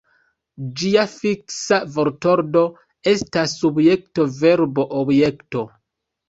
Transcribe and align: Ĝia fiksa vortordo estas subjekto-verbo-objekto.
Ĝia 0.77 1.01
fiksa 1.09 1.77
vortordo 1.97 2.63
estas 3.13 3.53
subjekto-verbo-objekto. 3.59 5.65